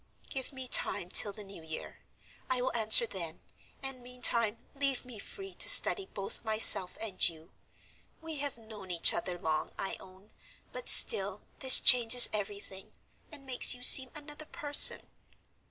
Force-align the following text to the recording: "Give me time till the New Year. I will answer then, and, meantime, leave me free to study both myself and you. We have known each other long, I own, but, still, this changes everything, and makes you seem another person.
"Give 0.31 0.51
me 0.51 0.67
time 0.67 1.09
till 1.09 1.31
the 1.31 1.43
New 1.43 1.61
Year. 1.61 1.99
I 2.49 2.59
will 2.59 2.75
answer 2.75 3.05
then, 3.05 3.39
and, 3.83 4.01
meantime, 4.01 4.57
leave 4.73 5.05
me 5.05 5.19
free 5.19 5.53
to 5.53 5.69
study 5.69 6.07
both 6.07 6.43
myself 6.43 6.97
and 6.99 7.29
you. 7.29 7.51
We 8.19 8.37
have 8.37 8.57
known 8.57 8.89
each 8.89 9.13
other 9.13 9.37
long, 9.37 9.73
I 9.77 9.97
own, 9.99 10.31
but, 10.73 10.89
still, 10.89 11.43
this 11.59 11.79
changes 11.79 12.27
everything, 12.33 12.93
and 13.31 13.45
makes 13.45 13.75
you 13.75 13.83
seem 13.83 14.09
another 14.15 14.45
person. 14.45 15.05